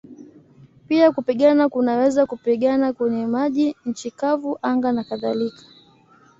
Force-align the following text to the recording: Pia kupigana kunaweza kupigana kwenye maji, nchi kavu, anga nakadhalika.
Pia 0.87 1.11
kupigana 1.11 1.69
kunaweza 1.69 2.25
kupigana 2.25 2.93
kwenye 2.93 3.25
maji, 3.27 3.75
nchi 3.85 4.11
kavu, 4.11 4.59
anga 4.61 4.91
nakadhalika. 4.91 5.61